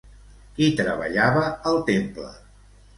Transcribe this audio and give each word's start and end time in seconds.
Qui 0.55 0.69
treballava 0.79 1.47
al 1.73 1.81
temple? 1.95 2.37